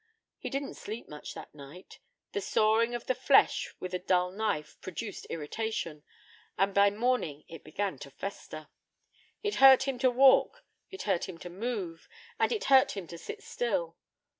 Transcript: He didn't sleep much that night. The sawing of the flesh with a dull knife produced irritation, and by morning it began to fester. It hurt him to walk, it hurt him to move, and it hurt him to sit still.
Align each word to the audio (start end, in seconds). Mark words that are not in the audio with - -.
He 0.39 0.49
didn't 0.49 0.73
sleep 0.73 1.07
much 1.07 1.35
that 1.35 1.53
night. 1.53 1.99
The 2.31 2.41
sawing 2.41 2.95
of 2.95 3.05
the 3.05 3.13
flesh 3.13 3.75
with 3.79 3.93
a 3.93 3.99
dull 3.99 4.31
knife 4.31 4.75
produced 4.81 5.27
irritation, 5.29 6.01
and 6.57 6.73
by 6.73 6.89
morning 6.89 7.43
it 7.47 7.63
began 7.63 7.99
to 7.99 8.09
fester. 8.09 8.69
It 9.43 9.57
hurt 9.61 9.83
him 9.87 9.99
to 9.99 10.09
walk, 10.09 10.63
it 10.89 11.03
hurt 11.03 11.29
him 11.29 11.37
to 11.37 11.51
move, 11.51 12.09
and 12.39 12.51
it 12.51 12.63
hurt 12.63 12.93
him 12.97 13.05
to 13.09 13.17
sit 13.19 13.43
still. 13.43 13.95